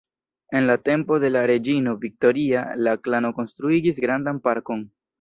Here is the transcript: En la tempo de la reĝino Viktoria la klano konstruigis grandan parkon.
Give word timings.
En 0.49 0.65
la 0.69 0.77
tempo 0.89 1.19
de 1.25 1.29
la 1.35 1.43
reĝino 1.51 1.95
Viktoria 2.07 2.65
la 2.89 2.97
klano 3.05 3.35
konstruigis 3.39 4.05
grandan 4.09 4.45
parkon. 4.51 4.87